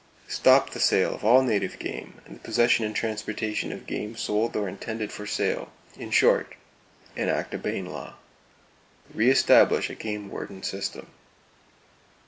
[0.27, 4.55] Stop the sale of all native game, and the possession and transportation of game sold
[4.55, 5.71] or intended for sale.
[5.95, 6.55] In short,
[7.15, 8.15] Enact a Bayne law.
[9.13, 11.05] Re establish a game warden system.